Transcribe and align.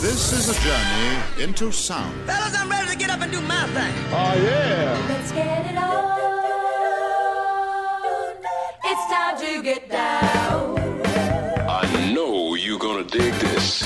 This 0.00 0.32
is 0.32 0.48
a 0.48 0.54
journey 0.62 1.42
into 1.42 1.72
sound. 1.72 2.14
Fellas, 2.24 2.56
I'm 2.56 2.70
ready 2.70 2.92
to 2.92 2.96
get 2.96 3.10
up 3.10 3.20
and 3.20 3.32
do 3.32 3.40
my 3.40 3.66
thing. 3.66 3.92
Oh, 4.12 4.32
yeah. 4.40 5.06
Let's 5.08 5.32
get 5.32 5.72
it 5.72 5.76
on. 5.76 6.20
It's 8.84 9.12
time 9.12 9.36
to 9.40 9.60
get 9.60 9.90
down. 9.90 11.02
I 11.68 12.12
know 12.14 12.54
you're 12.54 12.78
gonna 12.78 13.02
dig 13.02 13.34
this. 13.34 13.82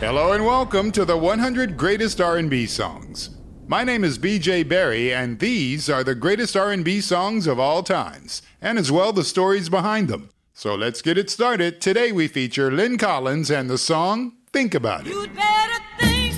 Hello 0.00 0.32
and 0.32 0.44
welcome 0.44 0.90
to 0.90 1.04
the 1.04 1.16
100 1.16 1.76
Greatest 1.76 2.20
R&B 2.20 2.66
Songs. 2.66 3.30
My 3.68 3.84
name 3.84 4.02
is 4.02 4.18
BJ 4.18 4.68
Berry 4.68 5.14
and 5.14 5.38
these 5.38 5.88
are 5.88 6.02
the 6.02 6.16
greatest 6.16 6.56
R&B 6.56 7.00
songs 7.00 7.46
of 7.46 7.60
all 7.60 7.84
times 7.84 8.42
and 8.60 8.80
as 8.80 8.90
well 8.90 9.12
the 9.12 9.22
stories 9.22 9.68
behind 9.68 10.08
them. 10.08 10.30
So 10.54 10.74
let's 10.74 11.02
get 11.02 11.16
it 11.16 11.30
started. 11.30 11.80
Today 11.80 12.10
we 12.10 12.26
feature 12.26 12.72
Lynn 12.72 12.98
Collins 12.98 13.48
and 13.48 13.70
the 13.70 13.78
song 13.78 14.32
Think 14.52 14.74
About 14.74 15.06
It. 15.06 15.12
You'd 15.12 15.32
better 15.34 15.78
think. 16.00 16.34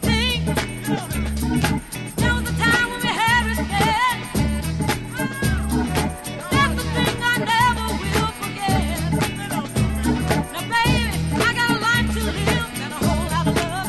Think. 0.00 0.46
There 2.16 2.32
was 2.32 2.48
a 2.48 2.54
time 2.56 2.90
when 2.90 3.00
we 3.00 3.08
had 3.08 3.52
it 3.52 3.58
bad. 3.68 4.16
That's 6.50 6.74
the 6.74 6.82
thing 6.94 7.16
I 7.22 7.36
never 7.36 7.86
will 8.00 8.32
forget. 8.40 8.96
Now, 10.52 10.62
baby, 10.72 11.12
I 11.34 11.52
got 11.52 11.68
a 11.70 11.78
life 11.80 12.08
to 12.14 12.22
live 12.24 12.68
and 12.80 12.92
a 12.92 12.94
whole 12.96 13.26
lot 13.28 13.46
of 13.46 13.54
love 13.54 13.88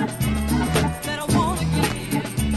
that 1.05 1.19
I 1.19 1.25
wanna 1.37 1.65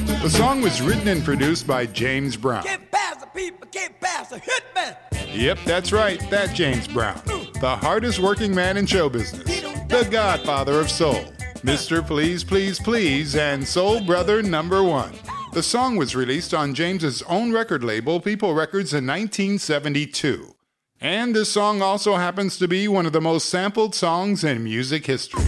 give. 0.09 0.23
The 0.23 0.31
song 0.31 0.63
was 0.63 0.83
written 0.83 1.07
and 1.07 1.23
produced 1.25 1.65
by 1.65 1.87
James 1.87 2.37
Brown. 2.37 2.65
Get 2.65 2.91
past 2.91 3.21
the 3.21 3.27
people, 3.29 3.69
get 3.71 4.01
past 4.01 4.31
the 4.31 4.41
hitman. 4.41 4.97
Yep, 5.33 5.59
that's 5.65 5.93
right, 5.93 6.19
that 6.31 6.55
James 6.55 6.89
Brown. 6.89 7.21
The 7.61 7.77
hardest 7.77 8.19
working 8.19 8.53
man 8.55 8.77
in 8.77 8.87
show 8.87 9.09
business. 9.09 9.46
The 9.89 10.09
godfather 10.11 10.81
of 10.81 10.91
soul. 10.91 11.25
Mr. 11.63 12.05
Please 12.05 12.43
Please 12.43 12.81
Please 12.81 13.37
and 13.37 13.67
Soul 13.67 14.01
Brother 14.01 14.43
number 14.43 14.83
one. 14.83 15.13
The 15.53 15.63
song 15.63 15.97
was 15.97 16.17
released 16.17 16.53
on 16.53 16.75
James's 16.75 17.23
own 17.23 17.53
record 17.53 17.85
label, 17.85 18.21
People 18.21 18.53
Records, 18.53 18.93
in 18.93 19.07
1972. 19.07 20.57
And 21.01 21.37
this 21.37 21.53
song 21.53 21.83
also 21.83 22.17
happens 22.17 22.59
to 22.59 22.67
be 22.67 22.89
one 22.89 23.07
of 23.07 23.13
the 23.13 23.21
most 23.21 23.49
sampled 23.49 23.95
songs 23.95 24.43
in 24.43 24.65
music 24.65 25.07
history. 25.07 25.45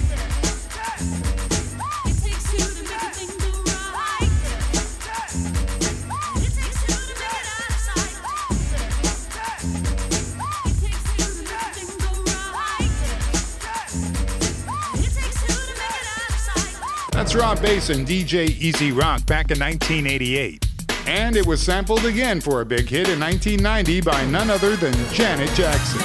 That's 17.18 17.34
Rob 17.34 17.60
Base 17.60 17.90
and 17.90 18.06
DJ 18.06 18.48
E-Z 18.60 18.92
Rock 18.92 19.26
back 19.26 19.50
in 19.50 19.58
1988. 19.58 20.64
And 21.08 21.34
it 21.34 21.44
was 21.44 21.60
sampled 21.60 22.04
again 22.04 22.40
for 22.40 22.60
a 22.60 22.64
big 22.64 22.88
hit 22.88 23.08
in 23.08 23.18
1990 23.18 24.02
by 24.02 24.24
none 24.26 24.48
other 24.48 24.76
than 24.76 24.94
Janet 25.12 25.52
Jackson. 25.56 26.00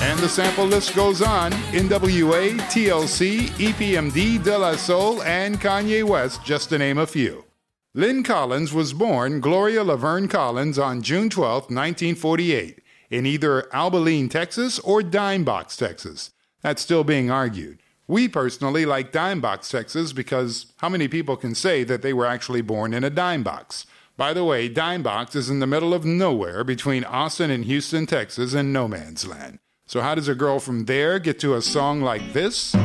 And 0.00 0.20
the 0.20 0.28
sample 0.28 0.66
list 0.66 0.94
goes 0.94 1.20
on. 1.20 1.50
NWA, 1.72 2.60
TLC, 2.70 3.48
EPMD, 3.58 4.44
De 4.44 4.56
La 4.56 4.76
Soul, 4.76 5.20
and 5.24 5.60
Kanye 5.60 6.04
West, 6.04 6.44
just 6.44 6.68
to 6.68 6.78
name 6.78 6.98
a 6.98 7.06
few. 7.08 7.47
Lynn 7.98 8.22
Collins 8.22 8.72
was 8.72 8.92
born 8.92 9.40
Gloria 9.40 9.82
Laverne 9.82 10.28
Collins 10.28 10.78
on 10.78 11.02
June 11.02 11.28
12, 11.28 11.62
1948, 11.62 12.80
in 13.10 13.26
either 13.26 13.66
Abilene, 13.74 14.28
Texas 14.28 14.78
or 14.78 15.02
Dimebox, 15.02 15.76
Texas. 15.76 16.30
That's 16.62 16.80
still 16.80 17.02
being 17.02 17.28
argued. 17.28 17.80
We 18.06 18.28
personally 18.28 18.86
like 18.86 19.10
Dimebox, 19.10 19.68
Texas 19.68 20.12
because 20.12 20.72
how 20.76 20.88
many 20.88 21.08
people 21.08 21.36
can 21.36 21.56
say 21.56 21.82
that 21.82 22.02
they 22.02 22.12
were 22.12 22.24
actually 22.24 22.62
born 22.62 22.94
in 22.94 23.02
a 23.02 23.10
dime 23.10 23.42
box? 23.42 23.84
By 24.16 24.32
the 24.32 24.44
way, 24.44 24.72
Dimebox 24.72 25.34
is 25.34 25.50
in 25.50 25.58
the 25.58 25.66
middle 25.66 25.92
of 25.92 26.04
nowhere 26.04 26.62
between 26.62 27.02
Austin 27.02 27.50
and 27.50 27.64
Houston, 27.64 28.06
Texas, 28.06 28.54
and 28.54 28.72
no 28.72 28.86
man's 28.86 29.26
land. 29.26 29.58
So, 29.86 30.02
how 30.02 30.14
does 30.14 30.28
a 30.28 30.36
girl 30.36 30.60
from 30.60 30.84
there 30.84 31.18
get 31.18 31.40
to 31.40 31.56
a 31.56 31.62
song 31.62 32.00
like 32.00 32.32
this? 32.32 32.76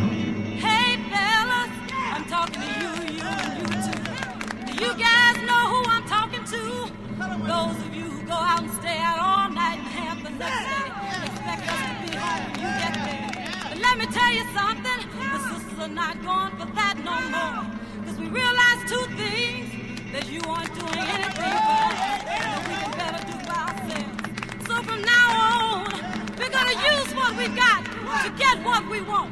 Let 13.96 14.10
me 14.10 14.12
tell 14.12 14.34
you 14.34 14.44
something, 14.56 15.08
the 15.20 15.40
sisters 15.50 15.80
are 15.80 15.88
not 15.88 16.18
for 16.18 16.66
that 16.74 16.98
no 17.06 17.14
more. 17.30 17.62
Cause 18.06 18.18
we 18.18 18.26
realize 18.28 18.82
two 18.90 19.06
things, 19.16 19.70
that 20.12 20.28
you 20.32 20.42
aren't 20.50 20.74
doing 20.74 20.98
anything 20.98 21.32
for 21.38 21.94
that 22.26 22.66
we 22.68 22.74
can 22.74 22.92
better 22.98 23.22
do 23.30 23.38
for 23.46 23.54
ourselves. 23.54 24.68
So 24.68 24.82
from 24.82 25.02
now 25.04 25.28
on, 25.54 25.94
we're 26.40 26.50
gonna 26.50 26.74
use 26.74 27.14
what 27.14 27.38
we 27.38 27.48
got 27.50 27.86
to 28.24 28.32
get 28.36 28.64
what 28.66 28.90
we 28.90 29.02
want. 29.02 29.32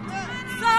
So 0.61 0.73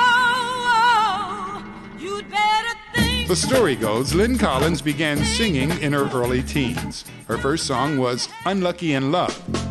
you'd 1.99 2.31
better 2.31 2.79
think. 2.95 3.27
The 3.27 3.35
story 3.35 3.75
goes 3.75 4.15
Lynn 4.15 4.39
Collins 4.39 4.81
began 4.81 5.19
singing 5.25 5.71
in 5.83 5.93
her 5.93 6.09
early 6.13 6.45
teens. 6.45 7.05
Her 7.27 7.37
first 7.37 7.67
song 7.67 7.99
was 7.99 8.29
Unlucky 8.47 8.95
in 8.95 9.11
Love. 9.11 9.62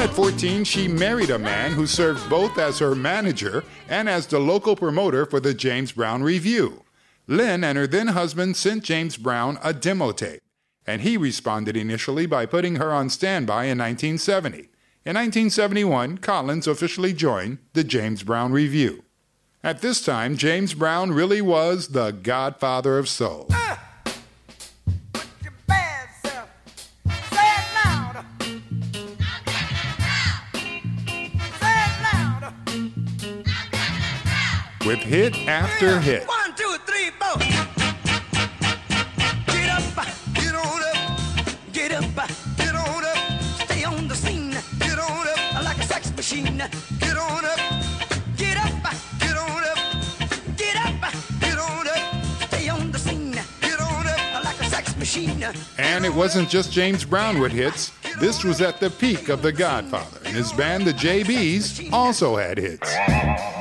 Then 0.00 0.08
at 0.08 0.16
14, 0.16 0.64
she 0.64 0.88
married 0.88 1.28
a 1.28 1.38
man 1.38 1.72
who 1.72 1.86
served 1.86 2.30
both 2.30 2.56
as 2.56 2.78
her 2.78 2.94
manager 2.94 3.64
and 3.86 4.08
as 4.08 4.26
the 4.26 4.38
local 4.38 4.74
promoter 4.74 5.26
for 5.26 5.40
the 5.40 5.52
James 5.52 5.92
Brown 5.92 6.22
Revue. 6.22 6.84
Lynn 7.26 7.62
and 7.62 7.76
her 7.76 7.86
then 7.86 8.06
husband 8.06 8.56
sent 8.56 8.82
James 8.82 9.18
Brown 9.18 9.58
a 9.62 9.74
demo 9.74 10.12
tape, 10.12 10.40
and 10.86 11.02
he 11.02 11.18
responded 11.18 11.76
initially 11.76 12.24
by 12.24 12.46
putting 12.46 12.76
her 12.76 12.90
on 12.90 13.10
standby 13.10 13.64
in 13.64 13.76
1970. 13.76 14.70
In 15.04 15.16
1971, 15.16 16.16
Collins 16.16 16.66
officially 16.66 17.12
joined 17.12 17.58
the 17.74 17.84
James 17.84 18.22
Brown 18.22 18.52
Revue. 18.52 19.02
At 19.62 19.82
this 19.82 20.02
time, 20.02 20.38
James 20.38 20.72
Brown 20.72 21.12
really 21.12 21.42
was 21.42 21.88
the 21.88 22.12
godfather 22.12 22.96
of 22.96 23.06
soul. 23.06 23.48
Your 23.50 23.76
With 34.90 35.04
hit 35.04 35.36
after 35.46 36.00
hit. 36.00 36.26
One, 36.26 36.52
two, 36.56 36.76
three, 36.84 37.10
four. 37.10 37.38
Get 39.46 39.70
up, 39.70 39.84
get 40.34 40.52
on 40.52 40.82
up, 40.82 41.72
get 41.72 41.92
up, 41.92 42.28
get 42.56 42.74
on 42.74 43.04
up. 43.04 43.40
Stay 43.66 43.84
on 43.84 44.08
the 44.08 44.16
scene, 44.16 44.50
get 44.80 44.98
on 44.98 45.28
up 45.28 45.62
like 45.62 45.78
a 45.78 45.84
sex 45.84 46.12
machine. 46.16 46.56
Get 46.98 47.16
on 47.16 47.44
up, 47.44 47.60
get 48.36 48.56
up, 48.56 48.72
get 49.20 49.36
on 49.36 49.62
up, 49.62 49.78
get 50.56 50.74
up, 50.74 51.14
get 51.38 51.56
on 51.56 51.86
up. 51.86 52.24
Stay 52.48 52.68
on 52.68 52.90
the 52.90 52.98
scene, 52.98 53.38
get 53.60 53.80
on 53.80 54.06
up 54.08 54.44
like 54.44 54.60
a 54.60 54.64
sex 54.64 54.96
machine. 54.96 55.44
And 55.78 56.04
it 56.04 56.12
wasn't 56.12 56.48
just 56.48 56.72
James 56.72 57.04
Brown 57.04 57.38
with 57.38 57.52
hits. 57.52 57.92
This 58.18 58.42
was 58.42 58.60
at 58.60 58.80
the 58.80 58.90
peak 58.90 59.28
of 59.28 59.40
The 59.40 59.52
Godfather, 59.52 60.18
and 60.24 60.34
his 60.34 60.52
band, 60.52 60.84
the 60.84 60.92
JBs, 60.94 61.92
also 61.92 62.34
had 62.34 62.58
hits. 62.58 63.59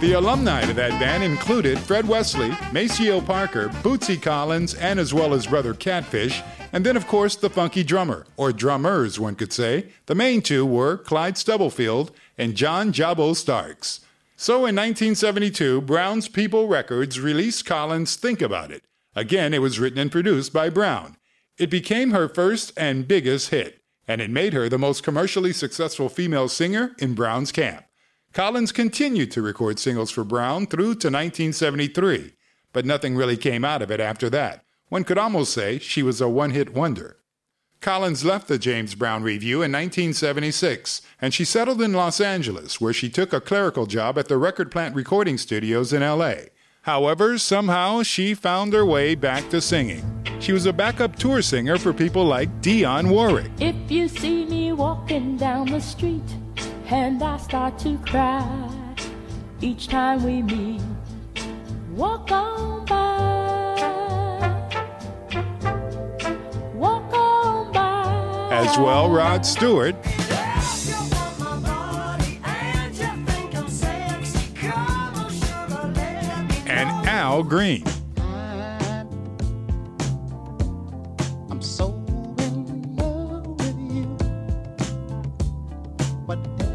The 0.00 0.12
alumni 0.12 0.62
to 0.64 0.72
that 0.74 0.98
band 0.98 1.22
included 1.22 1.78
Fred 1.78 2.08
Wesley, 2.08 2.50
Maceo 2.72 3.20
Parker, 3.20 3.68
Bootsy 3.82 4.20
Collins, 4.20 4.74
and 4.74 4.98
as 4.98 5.12
well 5.12 5.34
as 5.34 5.46
brother 5.46 5.74
Catfish, 5.74 6.42
and 6.72 6.86
then 6.86 6.96
of 6.96 7.06
course 7.06 7.36
the 7.36 7.50
funky 7.50 7.84
drummer, 7.84 8.26
or 8.36 8.52
drummers 8.52 9.20
one 9.20 9.34
could 9.34 9.52
say. 9.52 9.88
The 10.06 10.14
main 10.14 10.40
two 10.40 10.64
were 10.64 10.96
Clyde 10.96 11.36
Stubblefield 11.36 12.12
and 12.38 12.56
John 12.56 12.92
Jabo 12.92 13.36
Starks. 13.36 14.00
So 14.36 14.54
in 14.54 14.74
1972, 14.74 15.82
Brown's 15.82 16.28
People 16.28 16.66
Records 16.66 17.20
released 17.20 17.66
Collins' 17.66 18.16
Think 18.16 18.40
About 18.40 18.70
It, 18.70 18.84
Again, 19.16 19.52
it 19.52 19.60
was 19.60 19.80
written 19.80 19.98
and 19.98 20.12
produced 20.12 20.52
by 20.52 20.70
Brown. 20.70 21.16
It 21.58 21.68
became 21.68 22.12
her 22.12 22.28
first 22.28 22.72
and 22.76 23.08
biggest 23.08 23.50
hit, 23.50 23.82
and 24.06 24.20
it 24.20 24.30
made 24.30 24.52
her 24.52 24.68
the 24.68 24.78
most 24.78 25.02
commercially 25.02 25.52
successful 25.52 26.08
female 26.08 26.48
singer 26.48 26.94
in 26.98 27.14
Brown's 27.14 27.50
camp. 27.50 27.84
Collins 28.32 28.70
continued 28.70 29.32
to 29.32 29.42
record 29.42 29.80
singles 29.80 30.12
for 30.12 30.22
Brown 30.22 30.66
through 30.66 30.94
to 30.94 31.08
1973, 31.08 32.32
but 32.72 32.86
nothing 32.86 33.16
really 33.16 33.36
came 33.36 33.64
out 33.64 33.82
of 33.82 33.90
it 33.90 33.98
after 33.98 34.30
that. 34.30 34.64
One 34.88 35.02
could 35.02 35.18
almost 35.18 35.52
say 35.52 35.80
she 35.80 36.04
was 36.04 36.20
a 36.20 36.28
one 36.28 36.52
hit 36.52 36.72
wonder. 36.72 37.16
Collins 37.80 38.24
left 38.24 38.46
the 38.46 38.58
James 38.58 38.94
Brown 38.94 39.24
Revue 39.24 39.62
in 39.62 39.72
1976, 39.72 41.02
and 41.20 41.34
she 41.34 41.44
settled 41.44 41.82
in 41.82 41.92
Los 41.92 42.20
Angeles, 42.20 42.80
where 42.80 42.92
she 42.92 43.10
took 43.10 43.32
a 43.32 43.40
clerical 43.40 43.86
job 43.86 44.16
at 44.16 44.28
the 44.28 44.36
Record 44.36 44.70
Plant 44.70 44.94
Recording 44.94 45.36
Studios 45.36 45.92
in 45.92 46.02
LA. 46.02 46.34
However, 46.82 47.36
somehow 47.36 48.04
she 48.04 48.34
found 48.34 48.72
her 48.74 48.86
way 48.86 49.16
back 49.16 49.50
to 49.50 49.60
singing. 49.60 50.04
She 50.38 50.52
was 50.52 50.66
a 50.66 50.72
backup 50.72 51.16
tour 51.16 51.42
singer 51.42 51.78
for 51.78 51.92
people 51.92 52.24
like 52.24 52.62
Dionne 52.62 53.10
Warwick. 53.10 53.50
If 53.58 53.90
you 53.90 54.06
see 54.06 54.44
me 54.44 54.72
walking 54.72 55.36
down 55.36 55.66
the 55.66 55.80
street 55.80 56.22
and 56.92 57.22
I 57.22 57.36
start 57.36 57.78
to 57.80 57.96
cry 57.98 58.68
each 59.60 59.86
time 59.86 60.24
we 60.24 60.42
meet, 60.42 60.80
walk 61.92 62.32
on 62.32 62.84
by. 62.84 62.96
Walk 66.74 67.12
on 67.12 67.72
by. 67.72 68.48
As 68.52 68.76
well, 68.76 69.08
Rod 69.08 69.46
Stewart 69.46 69.94
and 76.66 76.88
Al 77.08 77.44
Green. 77.44 77.84
I'm 81.50 81.62
so 81.62 81.94
in 82.38 82.96
love 82.96 83.46
with 83.46 83.78
you. 83.78 84.06
Whatever 86.26 86.69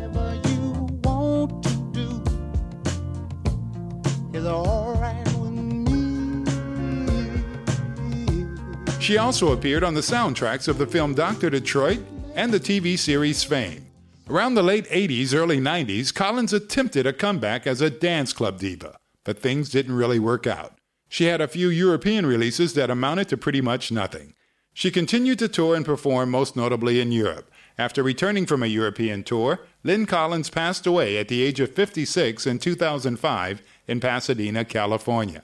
She 9.06 9.20
also 9.20 9.54
appeared 9.54 9.84
on 9.84 9.94
the 9.94 10.02
soundtracks 10.02 10.68
of 10.68 10.80
the 10.80 10.88
film 10.88 11.14
Dr. 11.14 11.52
Detroit 11.52 12.00
and 12.34 12.52
the 12.52 12.60
TV 12.60 12.98
series 12.98 13.44
Fame. 13.44 13.86
Around 14.28 14.56
the 14.56 14.64
late 14.64 14.88
80s, 14.88 15.32
early 15.32 15.60
90s, 15.60 16.12
Collins 16.12 16.54
attempted 16.54 17.06
a 17.06 17.14
comeback 17.14 17.68
as 17.68 17.82
a 17.82 17.92
dance 17.92 18.34
club 18.34 18.58
diva, 18.58 18.98
but 19.24 19.38
things 19.38 19.70
didn't 19.70 19.94
really 19.94 20.18
work 20.18 20.48
out. 20.48 20.80
She 21.08 21.26
had 21.26 21.40
a 21.40 21.48
few 21.48 21.70
European 21.70 22.26
releases 22.26 22.74
that 22.74 22.90
amounted 22.90 23.30
to 23.30 23.38
pretty 23.38 23.62
much 23.62 23.92
nothing. 23.92 24.34
She 24.74 24.90
continued 24.90 25.38
to 25.38 25.50
tour 25.50 25.76
and 25.76 25.86
perform 25.86 26.32
most 26.32 26.56
notably 26.56 27.00
in 27.00 27.12
Europe. 27.12 27.52
After 27.78 28.02
returning 28.02 28.48
from 28.48 28.64
a 28.64 28.78
European 28.82 29.24
tour, 29.24 29.60
Lynn 29.84 30.08
Collins 30.08 30.50
passed 30.50 30.88
away 30.88 31.20
at 31.20 31.28
the 31.28 31.44
age 31.44 31.60
of 31.60 31.76
56 31.76 32.48
in 32.48 32.58
2005 32.58 33.62
in 33.88 34.00
Pasadena, 34.00 34.66
California. 34.66 35.44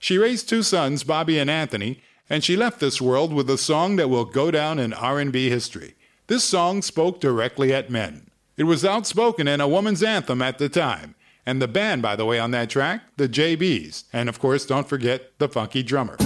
She 0.00 0.16
raised 0.16 0.48
two 0.48 0.62
sons, 0.62 1.04
Bobby 1.04 1.38
and 1.38 1.50
Anthony, 1.50 2.00
and 2.30 2.42
she 2.42 2.56
left 2.56 2.80
this 2.80 3.00
world 3.00 3.32
with 3.32 3.48
a 3.50 3.58
song 3.58 3.96
that 3.96 4.08
will 4.08 4.24
go 4.24 4.50
down 4.50 4.78
in 4.78 4.92
R&B 4.92 5.50
history. 5.50 5.94
This 6.28 6.44
song 6.44 6.82
spoke 6.82 7.20
directly 7.20 7.72
at 7.74 7.90
men. 7.90 8.30
It 8.56 8.64
was 8.64 8.84
outspoken 8.84 9.48
and 9.48 9.60
a 9.60 9.68
woman's 9.68 10.02
anthem 10.02 10.40
at 10.40 10.58
the 10.58 10.68
time. 10.68 11.14
And 11.44 11.60
the 11.60 11.68
band, 11.68 12.02
by 12.02 12.14
the 12.14 12.24
way, 12.24 12.38
on 12.38 12.52
that 12.52 12.70
track, 12.70 13.02
the 13.16 13.28
JBs. 13.28 14.04
And 14.12 14.28
of 14.28 14.38
course, 14.38 14.64
don't 14.64 14.88
forget 14.88 15.32
the 15.38 15.48
funky 15.48 15.82
drummer. 15.82 16.16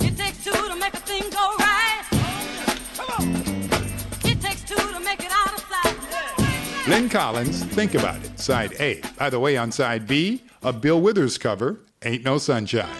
It 0.00 0.16
takes 0.16 0.42
two 0.42 0.52
to 0.52 0.76
make 0.76 0.94
a 0.94 1.00
thing 1.00 1.28
go 1.30 1.54
right. 1.58 2.02
It 4.24 4.40
takes 4.40 4.62
two 4.62 4.74
to 4.74 5.00
make 5.00 5.20
it 5.20 5.30
out 5.30 5.52
of 5.52 5.60
sight. 5.68 6.88
Lynn 6.88 7.10
Collins, 7.10 7.62
Think 7.64 7.94
About 7.94 8.24
It, 8.24 8.40
side 8.40 8.72
A. 8.80 9.02
By 9.18 9.28
the 9.28 9.38
way, 9.38 9.58
on 9.58 9.70
side 9.70 10.06
B, 10.06 10.42
a 10.66 10.72
Bill 10.72 11.00
Withers 11.00 11.38
cover, 11.38 11.78
Ain't 12.04 12.24
No 12.24 12.38
Sunshine. 12.38 12.90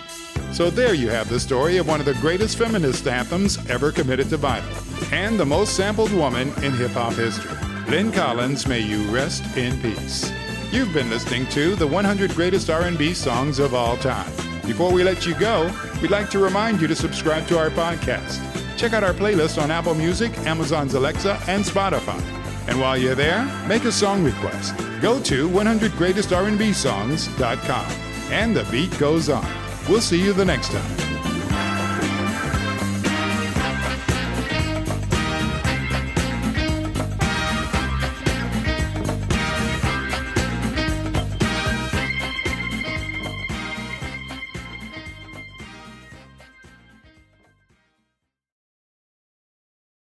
So 0.53 0.71
there 0.71 0.95
you 0.95 1.11
have 1.11 1.29
the 1.29 1.41
story 1.41 1.79
of 1.79 1.89
one 1.89 1.99
of 1.99 2.07
the 2.07 2.15
greatest 2.15 2.57
feminist 2.57 3.09
anthems 3.09 3.59
ever 3.69 3.91
committed 3.91 4.29
to 4.29 4.39
vinyl, 4.39 5.13
and 5.13 5.39
the 5.39 5.45
most 5.45 5.75
sampled 5.75 6.13
woman 6.13 6.53
in 6.63 6.73
hip 6.73 6.93
hop 6.93 7.15
history. 7.15 7.51
Lynn 7.89 8.13
Collins, 8.13 8.69
may 8.69 8.79
you 8.79 9.03
rest 9.13 9.57
in 9.57 9.77
peace. 9.83 10.31
You've 10.71 10.95
been 10.95 11.11
listening 11.11 11.49
to 11.49 11.75
the 11.75 11.89
100 11.89 12.37
greatest 12.37 12.71
R&B 12.71 13.15
songs 13.15 13.59
of 13.59 13.75
all 13.75 13.97
time. 13.97 14.31
Before 14.65 14.93
we 14.93 15.03
let 15.03 15.27
you 15.27 15.35
go, 15.35 15.69
we'd 16.01 16.13
like 16.13 16.31
to 16.31 16.39
remind 16.39 16.81
you 16.81 16.87
to 16.87 16.95
subscribe 16.95 17.49
to 17.49 17.59
our 17.59 17.71
podcast. 17.71 18.41
Check 18.77 18.93
out 18.93 19.03
our 19.03 19.15
playlist 19.15 19.61
on 19.61 19.73
Apple 19.73 19.97
Music, 19.97 20.31
Amazon's 20.47 20.95
Alexa, 20.95 21.43
and 21.49 21.65
Spotify. 21.65 22.45
And 22.69 22.81
while 22.81 22.97
you're 22.97 23.15
there, 23.15 23.45
make 23.69 23.85
a 23.85 23.93
song 23.93 24.25
request. 24.25 24.75
Go 25.01 25.21
to 25.23 25.49
100greatestrnbsongs.com. 25.49 27.87
And 28.31 28.57
the 28.57 28.65
beat 28.71 28.99
goes 28.99 29.29
on. 29.29 29.47
We'll 29.89 30.01
see 30.01 30.21
you 30.21 30.33
the 30.33 30.45
next 30.45 30.73
time. 30.73 31.16